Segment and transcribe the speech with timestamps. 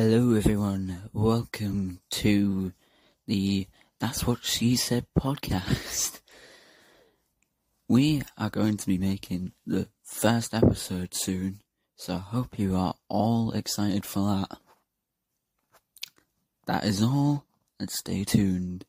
[0.00, 1.10] Hello, everyone.
[1.12, 2.72] Welcome to
[3.26, 3.66] the
[3.98, 6.20] That's What She Said podcast.
[7.88, 11.62] We are going to be making the first episode soon,
[11.96, 14.58] so I hope you are all excited for that.
[16.66, 17.44] That is all,
[17.80, 18.84] and stay tuned.